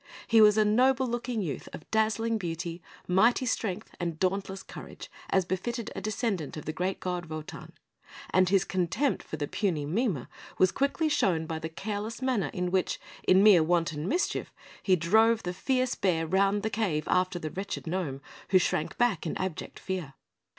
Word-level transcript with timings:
He 0.25 0.41
was 0.41 0.57
a 0.57 0.65
noble 0.65 1.05
looking 1.05 1.43
youth 1.43 1.69
of 1.73 1.87
dazzling 1.91 2.39
beauty, 2.39 2.81
mighty 3.07 3.45
strength, 3.45 3.91
and 3.99 4.17
dauntless 4.17 4.63
courage 4.63 5.11
as 5.29 5.45
befitted 5.45 5.91
a 5.95 6.01
descendant 6.01 6.57
of 6.57 6.65
the 6.65 6.73
great 6.73 6.99
god, 6.99 7.27
Wotan; 7.27 7.73
and 8.31 8.49
his 8.49 8.63
contempt 8.63 9.21
for 9.21 9.37
the 9.37 9.47
puny 9.47 9.85
Mime 9.85 10.25
was 10.57 10.71
quickly 10.71 11.07
shown 11.07 11.45
by 11.45 11.59
the 11.59 11.69
careless 11.69 12.19
manner 12.19 12.49
in 12.51 12.71
which, 12.71 12.99
in 13.27 13.43
mere 13.43 13.61
wanton 13.61 14.07
mischief, 14.07 14.51
he 14.81 14.95
drove 14.95 15.43
the 15.43 15.53
fierce 15.53 15.93
bear 15.93 16.25
round 16.25 16.63
the 16.63 16.71
cave 16.71 17.03
after 17.05 17.37
the 17.37 17.51
wretched 17.51 17.85
gnome, 17.85 18.21
who 18.49 18.57
shrank 18.57 18.97
back 18.97 19.27
in 19.27 19.37
abject 19.37 19.77
fear. 19.77 20.15